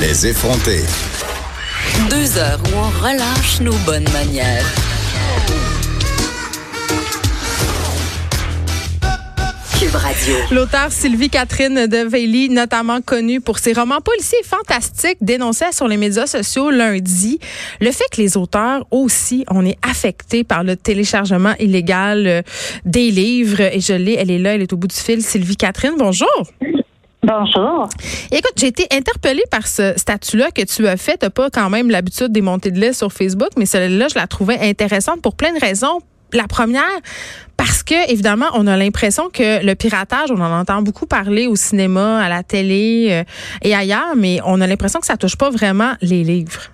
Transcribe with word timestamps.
Les 0.00 0.28
effronter. 0.28 0.80
Deux 2.08 2.38
heures 2.38 2.58
où 2.64 2.78
on 2.78 2.88
relâche 3.04 3.60
nos 3.60 3.74
bonnes 3.84 4.08
manières. 4.14 4.64
Cube 9.78 9.94
Radio. 9.94 10.36
L'auteur 10.52 10.90
Sylvie 10.90 11.28
Catherine 11.28 11.86
de 11.86 12.08
Veilly, 12.08 12.48
notamment 12.48 13.02
connue 13.02 13.42
pour 13.42 13.58
ses 13.58 13.74
romans 13.74 14.00
policiers 14.00 14.42
fantastiques, 14.42 15.18
dénonçait 15.20 15.72
sur 15.72 15.86
les 15.86 15.98
médias 15.98 16.26
sociaux 16.26 16.70
lundi 16.70 17.38
le 17.80 17.90
fait 17.90 18.04
que 18.10 18.22
les 18.22 18.38
auteurs 18.38 18.86
aussi, 18.90 19.44
on 19.50 19.66
est 19.66 19.76
affectés 19.82 20.44
par 20.44 20.64
le 20.64 20.76
téléchargement 20.76 21.52
illégal 21.58 22.26
euh, 22.26 22.42
des 22.86 23.10
livres. 23.10 23.60
Et 23.60 23.80
je 23.80 23.92
l'ai, 23.92 24.14
elle 24.14 24.30
est 24.30 24.38
là, 24.38 24.54
elle 24.54 24.62
est 24.62 24.72
au 24.72 24.78
bout 24.78 24.88
du 24.88 24.96
fil. 24.96 25.22
Sylvie 25.22 25.56
Catherine, 25.56 25.94
bonjour. 25.98 26.46
Bonjour. 27.22 27.86
Écoute, 28.32 28.54
j'ai 28.56 28.68
été 28.68 28.86
interpellée 28.90 29.44
par 29.50 29.66
ce 29.66 29.92
statut-là 29.98 30.50
que 30.52 30.62
tu 30.64 30.86
as 30.86 30.96
fait. 30.96 31.18
Tu 31.18 31.28
pas 31.28 31.50
quand 31.50 31.68
même 31.68 31.90
l'habitude 31.90 32.32
des 32.32 32.40
montées 32.40 32.70
de 32.70 32.80
lait 32.80 32.94
sur 32.94 33.12
Facebook, 33.12 33.50
mais 33.58 33.66
celle-là, 33.66 34.06
je 34.08 34.18
la 34.18 34.26
trouvais 34.26 34.58
intéressante 34.60 35.20
pour 35.20 35.36
plein 35.36 35.52
de 35.52 35.60
raisons. 35.60 36.00
La 36.32 36.46
première, 36.46 36.84
parce 37.56 37.82
que, 37.82 38.10
évidemment, 38.10 38.46
on 38.54 38.66
a 38.66 38.76
l'impression 38.76 39.28
que 39.28 39.64
le 39.64 39.74
piratage, 39.74 40.30
on 40.30 40.40
en 40.40 40.60
entend 40.60 40.80
beaucoup 40.80 41.06
parler 41.06 41.46
au 41.46 41.56
cinéma, 41.56 42.22
à 42.22 42.28
la 42.28 42.42
télé 42.42 43.08
euh, 43.10 43.24
et 43.62 43.74
ailleurs, 43.74 44.14
mais 44.16 44.38
on 44.46 44.60
a 44.60 44.66
l'impression 44.66 45.00
que 45.00 45.06
ça 45.06 45.16
touche 45.16 45.36
pas 45.36 45.50
vraiment 45.50 45.92
les 46.00 46.24
livres. 46.24 46.70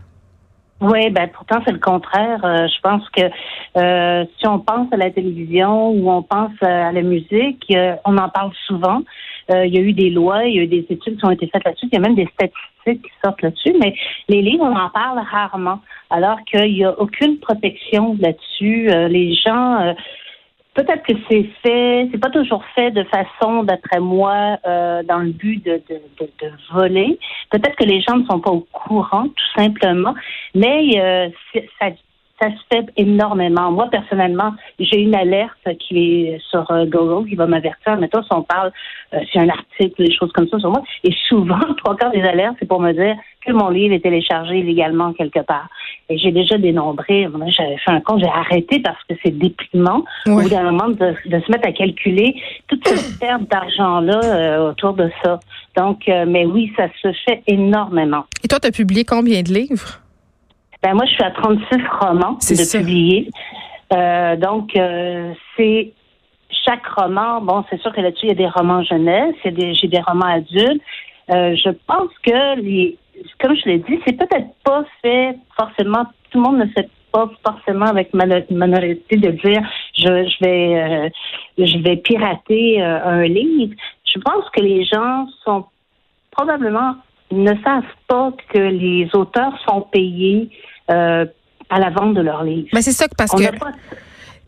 Oui, 0.81 1.09
ben 1.11 1.29
pourtant 1.33 1.63
c'est 1.65 1.73
le 1.73 1.81
contraire. 1.81 2.45
Euh, 2.45 2.69
je 2.69 2.81
pense 2.83 3.03
que 3.09 3.23
euh, 3.79 4.27
si 4.39 4.47
on 4.47 4.59
pense 4.59 4.93
à 4.93 4.97
la 4.99 5.11
télévision 5.11 5.91
ou 5.91 6.11
on 6.11 6.23
pense 6.23 6.53
à 6.61 6.93
la 6.93 7.03
musique, 7.03 7.73
on 8.05 8.19
en 8.19 8.29
parle 8.29 8.53
souvent. 8.67 9.01
Il 9.49 9.75
y 9.75 9.79
a 9.79 9.81
eu 9.81 9.93
des 9.93 10.11
lois, 10.11 10.45
il 10.45 10.57
y 10.57 10.59
a 10.59 10.63
eu 10.63 10.67
des 10.67 10.87
études 10.91 11.19
qui 11.19 11.25
ont 11.25 11.31
été 11.31 11.47
faites 11.47 11.65
là-dessus, 11.65 11.87
il 11.91 11.95
y 11.95 11.99
a 11.99 12.01
même 12.01 12.15
des 12.15 12.29
statistiques 12.35 13.03
qui 13.03 13.13
sortent 13.25 13.43
là-dessus, 13.43 13.75
mais 13.81 13.95
les 14.29 14.43
livres, 14.43 14.65
on 14.65 14.77
en 14.77 14.91
parle 14.91 15.19
rarement, 15.19 15.81
alors 16.11 16.39
qu'il 16.45 16.73
n'y 16.73 16.85
a 16.85 16.99
aucune 16.99 17.39
protection 17.39 18.17
là-dessus. 18.21 18.91
les 19.09 19.35
gens 19.35 19.95
Peut-être 20.77 21.05
que 21.05 21.15
c'est 21.31 21.45
fait, 21.63 22.07
c'est 22.13 22.21
pas 22.21 22.29
toujours 22.29 22.63
fait 22.75 22.91
de 22.91 23.03
façon, 23.05 23.63
d'après 23.63 23.99
moi, 23.99 24.59
euh, 24.67 25.03
dans 25.05 25.21
le 25.21 25.31
but 25.31 25.65
de, 25.65 25.81
de, 25.89 25.95
de, 26.21 26.27
de 26.43 26.53
voler. 26.71 27.19
Peut-être 27.51 27.77
que 27.77 27.85
les 27.85 28.03
gens 28.03 28.19
ne 28.19 28.27
sont 28.27 28.41
pas 28.41 28.51
au 28.51 28.67
courant, 28.71 29.25
tout 29.29 29.59
simplement, 29.59 30.15
mais 30.55 31.01
euh, 31.01 31.29
ça, 31.81 31.87
ça 32.41 32.51
se 32.51 32.57
fait 32.71 32.87
énormément. 32.97 33.73
Moi, 33.73 33.89
personnellement, 33.91 34.53
j'ai 34.79 35.01
une 35.01 35.15
alerte 35.15 35.69
qui 35.79 36.27
est 36.27 36.41
sur 36.51 36.71
euh, 36.71 36.85
Google 36.85 37.29
qui 37.29 37.35
va 37.35 37.47
m'avertir. 37.47 37.97
Mettons, 37.97 38.23
si 38.23 38.29
on 38.33 38.43
parle, 38.43 38.73
euh, 39.15 39.19
si 39.31 39.39
un 39.39 39.49
article, 39.49 40.05
des 40.05 40.13
choses 40.13 40.31
comme 40.33 40.47
ça 40.49 40.59
sur 40.59 40.71
moi. 40.71 40.83
Et 41.05 41.13
souvent, 41.29 41.61
trois 41.79 41.97
quarts 41.97 42.13
des 42.13 42.23
alertes, 42.23 42.57
c'est 42.59 42.69
pour 42.69 42.81
me 42.81 42.93
dire 42.93 43.17
que 43.45 43.53
mon 43.53 43.71
livre 43.71 43.95
est 43.95 44.01
téléchargé 44.01 44.59
illégalement 44.59 45.13
quelque 45.15 45.41
part. 45.41 45.69
Et 46.09 46.19
j'ai 46.19 46.31
déjà 46.31 46.59
dénombré. 46.59 47.29
J'avais 47.49 47.79
fait 47.79 47.91
un 47.91 48.01
compte, 48.01 48.21
j'ai 48.21 48.29
arrêté 48.29 48.81
parce 48.81 49.03
que 49.09 49.15
c'est 49.25 49.37
déprimant 49.37 50.05
au 50.27 50.43
bout 50.43 50.49
d'un 50.49 50.71
moment 50.71 50.89
de, 50.89 51.15
se 51.25 51.51
mettre 51.51 51.69
à 51.69 51.73
calculer 51.73 52.35
toute 52.69 52.87
cette 52.87 53.19
perte 53.21 53.49
d'argent-là 53.51 54.21
euh, 54.25 54.71
autour 54.71 54.93
de 54.93 55.11
ça. 55.23 55.41
Donc, 55.77 56.05
mais 56.07 56.47
oui, 56.47 56.73
ça 56.77 56.89
se 57.03 57.13
fait 57.27 57.43
énormément. 57.47 58.25
Et 58.43 58.49
toi, 58.49 58.59
tu 58.59 58.69
as 58.69 58.73
publié 58.73 59.05
combien 59.05 59.43
de 59.43 59.53
livres? 59.53 60.01
Ben 60.87 60.95
moi, 60.95 61.05
je 61.07 61.15
suis 61.15 61.25
à 61.25 61.33
36 61.33 61.67
romans 62.01 62.35
de 62.35 62.79
publiés. 62.79 63.29
Euh, 63.93 64.37
donc, 64.37 64.77
euh, 64.77 65.33
c'est 65.57 65.93
chaque 66.65 66.87
roman. 66.87 67.41
Bon, 67.41 67.65
c'est 67.69 67.81
sûr 67.81 67.93
que 67.93 68.01
là-dessus, 68.01 68.27
il 68.27 68.29
y 68.29 68.31
a 68.31 68.37
des 68.37 68.47
romans 68.47 68.85
jeunesse, 68.85 69.35
j'ai 69.43 69.51
des, 69.51 69.73
des 69.73 70.01
romans 70.01 70.27
adultes. 70.27 70.81
Euh, 71.31 71.57
je 71.57 71.71
pense 71.89 72.13
que 72.23 72.61
les, 72.61 72.97
comme 73.41 73.57
je 73.57 73.69
l'ai 73.69 73.79
dit, 73.79 73.99
c'est 74.07 74.13
peut-être 74.13 74.47
pas 74.63 74.85
fait 75.03 75.37
forcément. 75.59 76.05
Tout 76.31 76.39
le 76.39 76.43
monde 76.43 76.59
ne 76.59 76.67
fait 76.67 76.89
pas 77.11 77.29
forcément 77.45 77.87
avec 77.87 78.15
minorité 78.15 79.17
de 79.17 79.31
dire 79.31 79.63
je, 79.93 80.05
je 80.07 80.45
vais 80.45 81.11
je 81.59 81.79
vais 81.83 81.97
pirater 81.97 82.81
un 82.81 83.25
livre. 83.25 83.75
Je 84.05 84.21
pense 84.21 84.49
que 84.51 84.61
les 84.61 84.85
gens 84.85 85.27
sont 85.45 85.65
probablement 86.31 86.95
ne 87.33 87.55
savent 87.65 87.83
pas 88.07 88.33
que 88.53 88.59
les 88.59 89.09
auteurs 89.15 89.59
sont 89.69 89.81
payés 89.81 90.49
euh, 90.91 91.27
à 91.69 91.79
la 91.79 91.91
vente 91.91 92.15
de 92.15 92.21
leurs 92.21 92.45
livres. 92.45 92.69
Mais 92.73 92.83
c'est 92.83 92.93
ça 92.93 93.07
parce 93.17 93.35
on 93.35 93.39
que 93.39 93.45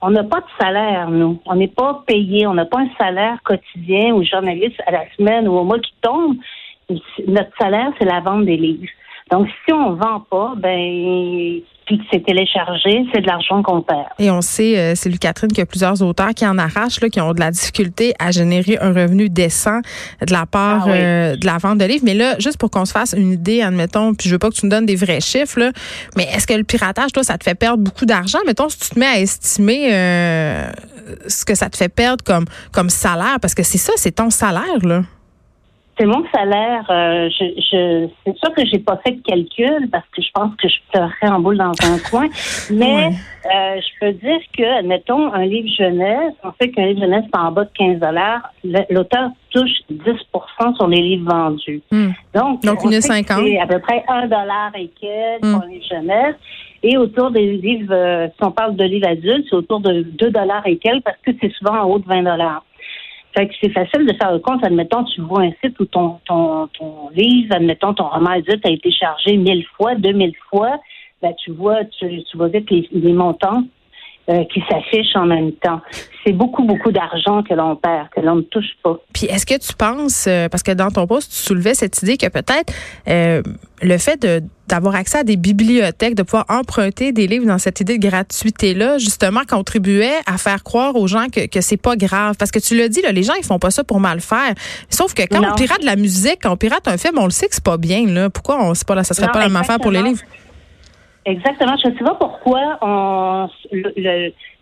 on 0.01 0.11
n'a 0.11 0.23
pas 0.23 0.41
de 0.41 0.47
salaire, 0.61 1.11
nous. 1.11 1.41
On 1.45 1.57
n'est 1.57 1.67
pas 1.69 2.05
payé. 2.07 2.47
On 2.47 2.55
n'a 2.55 2.67
pas 2.67 2.81
un 2.81 2.89
salaire 2.99 3.39
quotidien 3.43 4.15
ou 4.15 4.23
journaliste 4.23 4.81
à 4.87 4.93
la 4.93 5.05
semaine 5.17 5.49
ou 5.49 5.53
au 5.53 5.65
mois 5.65 5.81
qui 5.81 5.93
tombe. 6.01 6.37
Notre 7.27 7.51
salaire, 7.59 7.91
c'est 7.99 8.05
la 8.05 8.21
vente 8.21 8.47
des 8.47 8.57
livres. 8.57 8.89
Donc, 9.31 9.49
si 9.65 9.73
on 9.73 9.95
vend 9.95 10.21
pas, 10.31 10.55
ben 10.57 11.61
puis 11.89 11.97
que 11.97 12.05
c'est 12.13 12.23
téléchargé, 12.23 13.07
c'est 13.13 13.23
de 13.23 13.27
l'argent 13.27 13.63
qu'on 13.63 13.81
perd. 13.81 14.09
Et 14.19 14.31
on 14.31 14.43
sait, 14.43 14.79
euh, 14.79 14.93
c'est 14.95 15.09
lui 15.09 15.19
Catherine, 15.19 15.49
qu'il 15.49 15.61
y 15.61 15.63
a 15.63 15.67
plusieurs 15.67 16.03
auteurs 16.03 16.35
qui 16.35 16.47
en 16.47 16.59
arrachent, 16.59 17.01
là, 17.01 17.09
qui 17.09 17.19
ont 17.19 17.33
de 17.33 17.41
la 17.41 17.51
difficulté 17.51 18.13
à 18.19 18.31
générer 18.31 18.77
un 18.79 18.93
revenu 18.93 19.31
décent 19.31 19.81
de 20.21 20.31
la 20.31 20.45
part 20.45 20.85
ah 20.87 20.91
euh, 20.91 21.37
de 21.37 21.47
la 21.47 21.57
vente 21.57 21.79
de 21.79 21.87
livres. 21.87 22.05
Mais 22.05 22.13
là, 22.13 22.39
juste 22.39 22.59
pour 22.59 22.71
qu'on 22.71 22.85
se 22.85 22.93
fasse 22.93 23.15
une 23.17 23.33
idée, 23.33 23.63
admettons, 23.63 24.13
puis 24.13 24.29
je 24.29 24.35
veux 24.35 24.39
pas 24.39 24.51
que 24.51 24.55
tu 24.55 24.67
nous 24.67 24.71
donnes 24.71 24.85
des 24.85 24.97
vrais 24.97 25.21
chiffres, 25.21 25.59
là, 25.59 25.73
mais 26.15 26.25
est-ce 26.25 26.47
que 26.47 26.53
le 26.53 26.65
piratage, 26.65 27.11
toi, 27.13 27.25
ça 27.25 27.39
te 27.39 27.45
fait 27.45 27.55
perdre 27.55 27.83
beaucoup 27.83 28.05
d'argent? 28.05 28.41
Mettons, 28.47 28.69
si 28.69 28.79
tu 28.79 28.91
te 28.91 28.99
mets 28.99 29.07
à 29.07 29.19
estimer 29.21 29.89
euh, 29.91 30.71
ce 31.27 31.47
que 31.47 31.55
ça 31.55 31.71
te 31.71 31.77
fait 31.79 31.89
perdre 31.89 32.23
comme, 32.23 32.45
comme 32.71 32.91
salaire, 32.91 33.39
parce 33.41 33.55
que 33.55 33.63
c'est 33.63 33.79
ça, 33.79 33.95
c'est 33.97 34.13
ton 34.13 34.29
salaire, 34.29 34.85
là. 34.85 35.05
C'est 35.99 36.07
mon 36.07 36.25
salaire. 36.33 36.87
Euh, 36.91 37.29
je, 37.29 37.45
je, 37.57 38.09
c'est 38.25 38.39
sûr 38.39 38.55
que 38.55 38.65
j'ai 38.67 38.79
pas 38.79 39.01
fait 39.05 39.13
de 39.13 39.23
calcul 39.23 39.89
parce 39.91 40.05
que 40.15 40.23
je 40.23 40.29
pense 40.33 40.55
que 40.55 40.69
je 40.69 40.77
pleurerais 40.93 41.29
en 41.29 41.41
boule 41.41 41.59
dans 41.59 41.73
un 41.83 41.99
coin. 42.11 42.29
Mais 42.71 43.09
euh, 43.09 43.81
je 43.81 43.99
peux 44.01 44.13
dire 44.13 44.41
que, 44.57 44.79
admettons, 44.79 45.33
un 45.33 45.45
livre 45.45 45.69
jeunesse, 45.77 46.35
on 46.45 46.53
sait 46.61 46.71
qu'un 46.71 46.87
livre 46.87 47.01
jeunesse, 47.01 47.25
c'est 47.33 47.41
en 47.41 47.51
bas 47.51 47.65
de 47.65 47.71
15 47.77 48.87
L'auteur 48.91 49.31
touche 49.51 49.71
10% 49.91 50.77
sur 50.77 50.87
les 50.87 51.01
livres 51.01 51.31
vendus. 51.31 51.83
Hmm. 51.91 52.11
Donc, 52.33 52.63
Donc 52.63 52.85
une 52.85 53.01
C'est 53.01 53.59
à 53.59 53.67
peu 53.67 53.81
près 53.81 54.05
1 54.07 54.29
dollar 54.29 54.71
et 54.77 54.91
quelques 55.01 55.41
pour 55.41 55.67
hmm. 55.67 55.71
les 55.71 55.83
jeunesse. 55.83 56.37
Et 56.83 56.97
autour 56.97 57.33
des 57.33 57.55
livres, 57.55 57.93
euh, 57.93 58.29
si 58.29 58.45
on 58.45 58.53
parle 58.53 58.77
de 58.77 58.85
livres 58.85 59.09
adultes, 59.09 59.47
c'est 59.51 59.57
autour 59.57 59.81
de 59.81 60.03
2 60.03 60.31
dollars 60.31 60.65
et 60.67 60.77
quelques 60.77 61.03
parce 61.03 61.19
que 61.27 61.33
c'est 61.41 61.53
souvent 61.55 61.81
en 61.81 61.85
haut 61.87 61.99
de 61.99 62.07
20 62.07 62.23
dollars. 62.23 62.63
Fait 63.39 63.47
que 63.47 63.55
c'est 63.63 63.71
facile 63.71 64.05
de 64.05 64.13
faire 64.15 64.33
le 64.33 64.41
compte. 64.41 64.65
Admettons, 64.65 65.05
tu 65.05 65.21
vois 65.21 65.43
un 65.43 65.53
site 65.63 65.79
où 65.79 65.85
ton, 65.85 66.19
ton, 66.27 66.67
ton 66.77 67.09
livre, 67.15 67.55
admettons, 67.55 67.95
ton 67.95 68.09
roman 68.09 68.31
a 68.31 68.39
été 68.69 68.91
chargé 68.91 69.37
mille 69.37 69.65
fois, 69.77 69.95
deux 69.95 70.11
mille 70.11 70.35
fois. 70.51 70.81
Ben, 71.23 71.33
tu 71.45 71.53
vois, 71.53 71.85
tu, 71.85 72.25
tu 72.25 72.37
vois 72.37 72.49
vite 72.49 72.69
les 72.69 73.13
montants 73.13 73.63
euh, 74.29 74.45
qui 74.53 74.63
s'affichent 74.69 75.17
en 75.17 75.25
même 75.25 75.53
temps. 75.53 75.81
C'est 76.25 76.33
beaucoup, 76.33 76.65
beaucoup 76.65 76.93
d'argent 76.93 77.43
que 77.43 77.55
l'on 77.55 77.77
perd, 77.77 78.09
que 78.15 78.21
l'on 78.21 78.37
ne 78.37 78.43
touche 78.43 78.77
pas. 78.83 78.99
Puis 79.15 79.27
est-ce 79.27 79.47
que 79.47 79.59
tu 79.59 79.75
penses, 79.75 80.27
euh, 80.29 80.51
parce 80.51 80.63
que 80.63 80.73
dans 80.73 80.91
ton 80.91 81.07
poste, 81.07 81.33
tu 81.33 81.39
soulevais 81.39 81.73
cette 81.73 82.03
idée 82.03 82.19
que 82.19 82.29
peut-être 82.29 82.73
euh, 83.09 83.43
le 83.81 83.99
fait 83.99 84.21
de 84.21 84.43
d'avoir 84.69 84.97
accès 84.97 85.17
à 85.17 85.25
des 85.25 85.37
bibliothèques, 85.37 86.15
de 86.15 86.23
pouvoir 86.23 86.45
emprunter 86.51 87.13
des 87.13 87.27
livres 87.27 87.47
dans 87.47 87.57
cette 87.57 87.81
idée 87.81 87.97
de 87.97 88.07
gratuité-là, 88.07 88.99
justement, 88.99 89.41
contribuait 89.49 90.19
à 90.27 90.37
faire 90.37 90.63
croire 90.63 90.95
aux 90.95 91.07
gens 91.07 91.29
que, 91.33 91.47
que 91.47 91.63
c'est 91.63 91.79
pas 91.79 91.97
grave. 91.97 92.37
Parce 92.39 92.51
que 92.51 92.59
tu 92.59 92.77
l'as 92.77 92.91
dit, 92.91 93.01
là, 93.01 93.11
les 93.11 93.23
gens, 93.23 93.33
ils 93.39 93.47
font 93.47 93.59
pas 93.59 93.71
ça 93.71 93.83
pour 93.83 93.99
mal 93.99 94.21
faire. 94.21 94.53
Sauf 94.91 95.15
que 95.15 95.23
quand 95.23 95.41
on 95.43 95.55
pirate 95.55 95.81
de 95.81 95.87
la 95.87 95.97
musique, 95.97 96.41
quand 96.43 96.53
on 96.53 96.59
pirate 96.59 96.87
un 96.87 96.99
film, 96.99 97.17
on 97.17 97.25
le 97.25 97.31
sait 97.31 97.49
que 97.49 97.55
c'est 97.55 97.65
pas 97.65 97.79
bien, 97.79 98.07
là. 98.07 98.29
Pourquoi 98.29 98.63
on 98.63 98.75
sait 98.75 98.85
pas 98.85 98.95
là, 98.95 99.05
ça 99.05 99.15
serait 99.15 99.33
pas 99.33 99.41
la 99.41 99.49
même 99.49 99.57
affaire 99.57 99.79
pour 99.79 99.91
les 99.91 100.03
livres? 100.03 100.21
Exactement. 101.25 101.77
Je 101.83 101.89
ne 101.91 101.97
sais 101.97 102.05
pas 102.05 102.15
pourquoi 102.15 102.79
on, 102.81 103.49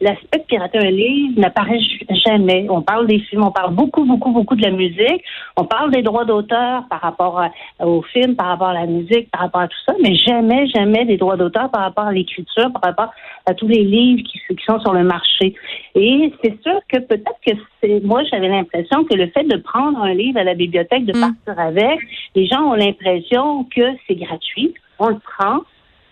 l'aspect 0.00 0.38
de 0.38 0.44
pirater 0.44 0.78
un 0.78 0.90
livre 0.90 1.38
n'apparaît 1.38 1.78
jamais. 2.26 2.66
On 2.68 2.82
parle 2.82 3.06
des 3.06 3.20
films, 3.20 3.44
on 3.44 3.52
parle 3.52 3.74
beaucoup, 3.74 4.04
beaucoup, 4.04 4.32
beaucoup 4.32 4.56
de 4.56 4.62
la 4.62 4.70
musique. 4.70 5.22
On 5.56 5.64
parle 5.64 5.92
des 5.92 6.02
droits 6.02 6.24
d'auteur 6.24 6.84
par 6.90 7.00
rapport 7.00 7.40
aux 7.80 8.02
films, 8.02 8.34
par 8.34 8.48
rapport 8.48 8.68
à 8.68 8.74
la 8.74 8.86
musique, 8.86 9.30
par 9.30 9.42
rapport 9.42 9.60
à 9.60 9.68
tout 9.68 9.78
ça, 9.86 9.94
mais 10.02 10.16
jamais, 10.16 10.66
jamais 10.68 11.04
des 11.04 11.16
droits 11.16 11.36
d'auteur 11.36 11.70
par 11.70 11.82
rapport 11.82 12.06
à 12.06 12.12
l'écriture, 12.12 12.72
par 12.72 12.82
rapport 12.82 13.12
à 13.46 13.54
tous 13.54 13.68
les 13.68 13.84
livres 13.84 14.22
qui, 14.22 14.40
qui 14.54 14.64
sont 14.64 14.80
sur 14.80 14.92
le 14.92 15.04
marché. 15.04 15.54
Et 15.94 16.32
c'est 16.42 16.60
sûr 16.62 16.80
que 16.88 16.98
peut-être 16.98 17.38
que 17.46 17.52
c'est, 17.80 18.00
moi, 18.04 18.22
j'avais 18.24 18.48
l'impression 18.48 19.04
que 19.04 19.14
le 19.14 19.28
fait 19.28 19.44
de 19.44 19.56
prendre 19.56 20.02
un 20.02 20.14
livre 20.14 20.38
à 20.38 20.44
la 20.44 20.54
bibliothèque, 20.54 21.04
de 21.04 21.16
mm. 21.16 21.20
partir 21.20 21.62
avec, 21.62 22.00
les 22.34 22.46
gens 22.46 22.62
ont 22.62 22.74
l'impression 22.74 23.64
que 23.64 23.82
c'est 24.06 24.16
gratuit. 24.16 24.74
On 24.98 25.08
le 25.08 25.18
prend 25.18 25.60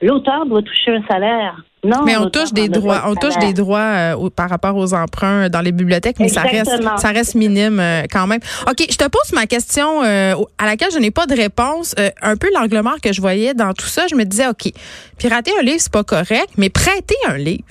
l'auteur 0.04 0.46
doit 0.46 0.62
toucher 0.62 0.96
un 0.96 1.02
salaire. 1.10 1.64
Non, 1.82 2.02
mais 2.04 2.16
on 2.16 2.30
touche 2.30 2.52
des 2.52 2.68
droits, 2.68 3.02
on 3.06 3.14
touche 3.14 3.36
des 3.38 3.52
droits 3.52 4.14
euh, 4.14 4.30
par 4.34 4.48
rapport 4.48 4.74
aux 4.74 4.94
emprunts 4.94 5.50
dans 5.50 5.60
les 5.60 5.72
bibliothèques, 5.72 6.18
mais 6.18 6.28
ça 6.28 6.40
reste, 6.40 6.82
ça 6.96 7.08
reste 7.08 7.34
minime 7.34 7.78
euh, 7.78 8.04
quand 8.10 8.26
même. 8.26 8.40
Ok, 8.66 8.86
je 8.90 8.96
te 8.96 9.04
pose 9.04 9.32
ma 9.34 9.46
question 9.46 10.02
euh, 10.02 10.34
à 10.56 10.64
laquelle 10.64 10.90
je 10.92 10.98
n'ai 10.98 11.10
pas 11.10 11.26
de 11.26 11.34
réponse. 11.34 11.94
un 12.22 12.36
peu 12.36 12.48
l'angle 12.54 12.80
mort 12.80 13.00
que 13.02 13.12
je 13.12 13.20
voyais 13.20 13.52
dans 13.52 13.74
tout 13.74 13.86
ça, 13.86 14.06
je 14.08 14.14
me 14.14 14.24
disais, 14.24 14.48
ok, 14.48 14.72
pirater 15.18 15.52
un 15.60 15.62
livre 15.62 15.80
c'est 15.80 15.92
pas 15.92 16.04
correct, 16.04 16.50
mais 16.56 16.70
prêter 16.70 17.16
un 17.28 17.36
livre. 17.36 17.64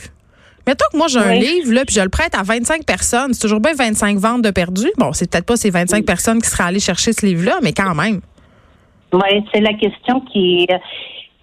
Mettons 0.68 0.86
que 0.92 0.98
moi 0.98 1.08
j'ai 1.08 1.20
un 1.20 1.34
livre 1.34 1.74
là, 1.74 1.84
puis 1.84 1.96
je 1.96 2.02
le 2.02 2.10
prête 2.10 2.36
à 2.36 2.44
25 2.44 2.86
personnes, 2.86 3.34
c'est 3.34 3.42
toujours 3.42 3.60
bien 3.60 3.74
25 3.74 4.18
ventes 4.18 4.44
de 4.44 4.52
perdu. 4.52 4.92
Bon, 4.98 5.12
c'est 5.12 5.30
peut-être 5.30 5.46
pas 5.46 5.58
ces 5.58 5.72
25 5.72 6.06
personnes 6.06 6.42
qui 6.42 6.50
seraient 6.50 6.66
allées 6.66 6.80
chercher 6.80 7.14
ce 7.14 7.26
livre-là, 7.26 7.58
mais 7.64 7.74
quand 7.74 7.96
même. 7.96 8.22
Oui, 9.12 9.46
c'est 9.54 9.62
la 9.62 9.74
question 9.74 10.22
qui 10.22 10.68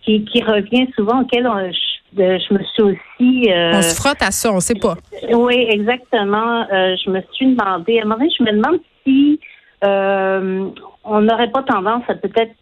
qui, 0.02 0.24
qui 0.24 0.42
revient 0.42 0.86
souvent, 0.96 1.22
auquel 1.22 1.44
je, 1.44 2.38
je, 2.48 2.54
me 2.54 2.64
suis 2.64 2.82
aussi... 2.82 3.52
Euh, 3.52 3.72
on 3.74 3.82
se 3.82 3.94
frotte 3.94 4.22
à 4.22 4.30
ça, 4.30 4.52
on 4.52 4.60
sait 4.60 4.74
pas. 4.74 4.96
Oui, 5.32 5.66
exactement. 5.68 6.66
Euh, 6.72 6.96
je 7.04 7.10
me 7.10 7.20
suis 7.32 7.54
demandé, 7.54 7.98
à 7.98 8.02
un 8.02 8.04
moment 8.04 8.16
donné, 8.16 8.30
je 8.38 8.44
me 8.44 8.52
demande 8.52 8.80
si 9.04 9.40
euh, 9.84 10.68
on 11.04 11.20
n'aurait 11.20 11.50
pas 11.50 11.62
tendance 11.62 12.02
à 12.08 12.14
peut-être 12.14 12.52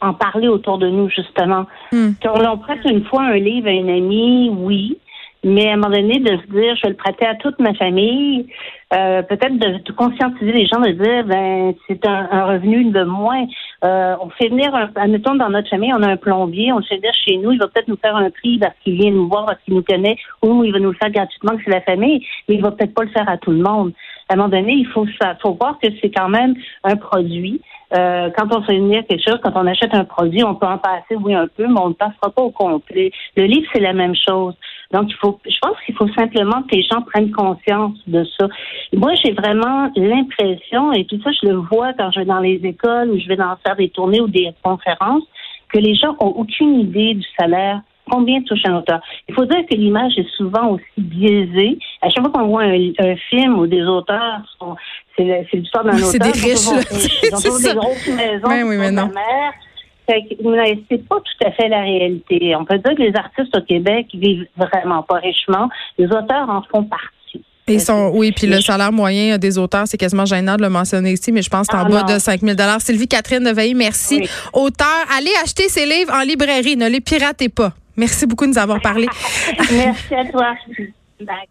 en 0.00 0.12
parler 0.12 0.48
autour 0.48 0.78
de 0.78 0.88
nous, 0.88 1.08
justement. 1.08 1.66
Hmm. 1.92 2.10
Quand 2.22 2.34
on 2.52 2.58
prête 2.58 2.84
une 2.84 3.04
fois 3.04 3.22
un 3.22 3.38
livre 3.38 3.68
à 3.68 3.72
une 3.72 3.88
amie, 3.88 4.50
oui, 4.50 4.98
mais 5.46 5.68
à 5.68 5.74
un 5.74 5.76
moment 5.76 5.94
donné, 5.94 6.18
de 6.18 6.36
se 6.36 6.46
dire, 6.50 6.74
je 6.76 6.82
vais 6.82 6.88
le 6.88 6.96
prêter 6.96 7.24
à 7.24 7.36
toute 7.36 7.58
ma 7.60 7.72
famille, 7.74 8.46
euh, 8.92 9.22
peut-être 9.22 9.58
de, 9.58 9.92
conscientiser 9.92 10.52
les 10.52 10.66
gens, 10.66 10.80
de 10.80 10.90
dire, 10.90 11.24
ben, 11.24 11.72
c'est 11.86 12.04
un, 12.06 12.46
revenu 12.46 12.86
de 12.90 13.04
moins. 13.04 13.46
Euh, 13.86 14.16
on 14.20 14.30
fait 14.30 14.48
venir, 14.48 14.74
un, 14.74 14.90
admettons, 14.96 15.36
dans 15.36 15.48
notre 15.48 15.68
famille, 15.68 15.92
on 15.94 16.02
a 16.02 16.08
un 16.08 16.16
plombier, 16.16 16.72
on 16.72 16.78
le 16.78 16.84
fait 16.84 16.96
venir 16.96 17.12
chez 17.14 17.36
nous, 17.36 17.52
il 17.52 17.58
va 17.58 17.68
peut-être 17.68 17.86
nous 17.86 17.96
faire 17.96 18.16
un 18.16 18.30
prix 18.30 18.58
parce 18.58 18.74
qu'il 18.82 18.94
vient 18.94 19.12
nous 19.12 19.28
voir, 19.28 19.46
parce 19.46 19.60
qu'il 19.62 19.74
nous 19.74 19.82
connaît, 19.82 20.16
ou 20.42 20.64
il 20.64 20.72
va 20.72 20.80
nous 20.80 20.90
le 20.90 20.96
faire 20.96 21.10
gratuitement, 21.10 21.56
que 21.56 21.62
c'est 21.64 21.70
la 21.70 21.82
famille, 21.82 22.26
mais 22.48 22.56
il 22.56 22.62
va 22.62 22.72
peut-être 22.72 22.94
pas 22.94 23.04
le 23.04 23.10
faire 23.10 23.28
à 23.28 23.36
tout 23.36 23.52
le 23.52 23.62
monde. 23.62 23.92
À 24.28 24.32
un 24.32 24.36
moment 24.36 24.48
donné, 24.48 24.72
il 24.72 24.86
faut, 24.86 25.06
faut 25.40 25.52
voir 25.52 25.78
que 25.80 25.86
c'est 26.00 26.10
quand 26.10 26.28
même 26.28 26.54
un 26.82 26.96
produit. 26.96 27.60
Euh, 27.96 28.30
quand 28.36 28.52
on 28.52 28.62
fait 28.62 28.76
venir 28.76 29.04
quelque 29.08 29.22
chose, 29.22 29.38
quand 29.44 29.52
on 29.54 29.66
achète 29.68 29.94
un 29.94 30.04
produit, 30.04 30.42
on 30.42 30.56
peut 30.56 30.66
en 30.66 30.78
passer, 30.78 31.14
oui, 31.20 31.34
un 31.34 31.46
peu, 31.46 31.68
mais 31.68 31.80
on 31.80 31.90
ne 31.90 31.94
passera 31.94 32.30
pas 32.30 32.42
au 32.42 32.50
complet. 32.50 33.12
Le 33.36 33.44
livre, 33.44 33.68
c'est 33.72 33.80
la 33.80 33.92
même 33.92 34.16
chose. 34.16 34.54
Donc, 34.92 35.10
il 35.10 35.16
faut, 35.16 35.38
je 35.44 35.58
pense 35.60 35.76
qu'il 35.84 35.94
faut 35.94 36.08
simplement 36.08 36.62
que 36.62 36.76
les 36.76 36.82
gens 36.82 37.02
prennent 37.02 37.30
conscience 37.32 37.98
de 38.06 38.24
ça. 38.38 38.48
Moi, 38.92 39.12
j'ai 39.24 39.32
vraiment 39.32 39.90
l'impression, 39.96 40.92
et 40.92 41.04
tout 41.04 41.20
ça, 41.22 41.30
je 41.32 41.48
le 41.48 41.56
vois 41.56 41.92
quand 41.94 42.10
je 42.12 42.20
vais 42.20 42.26
dans 42.26 42.40
les 42.40 42.60
écoles 42.62 43.10
ou 43.10 43.18
je 43.18 43.26
vais 43.26 43.36
dans 43.36 43.56
faire 43.64 43.76
des 43.76 43.88
tournées 43.88 44.20
ou 44.20 44.28
des 44.28 44.52
conférences, 44.62 45.24
que 45.68 45.78
les 45.78 45.94
gens 45.94 46.14
ont 46.20 46.28
aucune 46.28 46.80
idée 46.80 47.14
du 47.14 47.26
salaire 47.38 47.80
combien 48.10 48.40
touche 48.42 48.60
un 48.64 48.76
auteur. 48.76 49.00
Il 49.28 49.34
faut 49.34 49.44
dire 49.44 49.64
que 49.68 49.74
l'image 49.74 50.12
est 50.16 50.28
souvent 50.36 50.70
aussi 50.70 50.84
biaisée. 50.96 51.78
À 52.02 52.08
chaque 52.08 52.22
fois 52.22 52.32
qu'on 52.32 52.46
voit 52.48 52.62
un, 52.62 53.16
film 53.30 53.58
ou 53.58 53.66
des 53.66 53.82
auteurs, 53.82 54.42
c'est 55.16 55.48
l'histoire 55.52 55.84
d'un 55.84 55.92
auteur. 55.96 56.08
C'est 56.08 56.18
des 56.18 56.30
riches. 56.30 56.68
Ils 57.22 57.34
ont 57.34 57.58
des 57.58 57.74
grosses 57.74 58.08
maisons. 58.08 58.48
Ben 58.48 58.64
oui, 58.64 58.76
mais 58.78 58.90
non. 58.90 59.10
C'est 60.08 61.08
pas 61.08 61.16
tout 61.16 61.46
à 61.46 61.52
fait 61.52 61.68
la 61.68 61.80
réalité. 61.80 62.54
On 62.56 62.64
peut 62.64 62.78
dire 62.78 62.94
que 62.94 63.02
les 63.02 63.16
artistes 63.16 63.56
au 63.56 63.62
Québec 63.62 64.06
vivent 64.14 64.46
vraiment 64.56 65.02
pas 65.02 65.16
richement. 65.16 65.68
Les 65.98 66.06
auteurs 66.06 66.48
en 66.48 66.62
font 66.62 66.84
partie. 66.84 67.44
Ils 67.68 67.80
sont, 67.80 68.12
oui, 68.14 68.30
puis 68.30 68.46
le 68.46 68.60
salaire 68.60 68.92
moyen 68.92 69.38
des 69.38 69.58
auteurs, 69.58 69.88
c'est 69.88 69.96
quasiment 69.96 70.24
gênant 70.24 70.56
de 70.56 70.62
le 70.62 70.68
mentionner 70.68 71.12
ici, 71.12 71.32
mais 71.32 71.42
je 71.42 71.50
pense 71.50 71.66
que 71.66 71.76
c'est 71.76 71.82
en 71.82 71.86
ah, 71.86 72.04
bas 72.04 72.14
de 72.14 72.20
5 72.20 72.40
000 72.40 72.56
Sylvie 72.78 73.08
Catherine 73.08 73.42
de 73.42 73.50
Veilly, 73.50 73.74
merci. 73.74 74.28
Auteur, 74.52 74.86
allez 75.18 75.32
acheter 75.42 75.68
ses 75.68 75.84
livres 75.84 76.12
en 76.14 76.22
librairie, 76.22 76.76
ne 76.76 76.88
les 76.88 77.00
piratez 77.00 77.48
pas. 77.48 77.72
Merci 77.96 78.26
beaucoup 78.26 78.44
de 78.44 78.50
nous 78.50 78.58
avoir 78.58 78.80
parlé. 78.80 79.08
merci 79.72 80.14
à 80.14 80.24
toi. 80.26 80.54
Bye. 81.20 81.48